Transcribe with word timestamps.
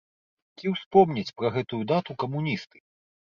Ці 0.59 0.69
успомняць 0.71 1.33
пра 1.41 1.51
гэтую 1.57 1.81
дату 1.93 2.17
камуністы? 2.23 2.77